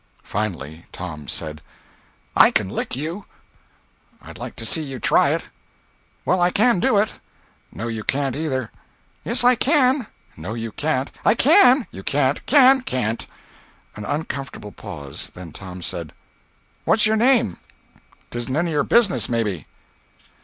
[0.23, 1.61] Finally Tom said:
[2.35, 3.25] "I can lick you!"
[4.19, 5.45] "I'd like to see you try it."
[6.25, 7.13] "Well, I can do it."
[7.71, 8.71] "No you can't, either."
[9.23, 13.27] "Yes I can." "No you can't." "I can." "You can't." "Can!" "Can't!"
[13.95, 15.29] An uncomfortable pause.
[15.35, 16.13] Then Tom said:
[16.83, 17.57] "What's your name?"
[18.31, 19.67] "'Tisn't any of your business, maybe."